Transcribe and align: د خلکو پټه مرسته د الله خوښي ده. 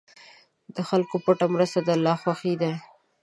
د 0.75 0.77
خلکو 0.89 1.15
پټه 1.25 1.47
مرسته 1.55 1.79
د 1.83 1.89
الله 1.95 2.15
خوښي 2.21 2.53
ده. 2.61 2.71